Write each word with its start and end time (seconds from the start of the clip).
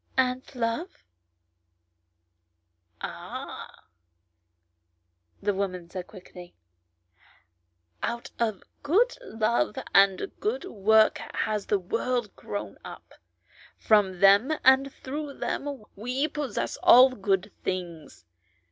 "And 0.17 0.41
love 0.55 1.03
""Ah," 3.01 3.83
the 5.43 5.53
woman 5.53 5.91
said 5.91 6.07
quickly," 6.07 6.55
out 8.01 8.31
of 8.39 8.63
good 8.81 9.15
love 9.21 9.77
and 9.93 10.31
good 10.39 10.65
work 10.65 11.19
has 11.35 11.67
the 11.67 11.77
world 11.77 12.35
grown 12.35 12.79
up; 12.83 13.13
from 13.77 14.21
them 14.21 14.51
and 14.63 14.91
through 14.91 15.35
them 15.37 15.83
we 15.95 16.27
possess 16.27 16.77
all 16.77 17.11
good 17.11 17.51
things. 17.63 18.25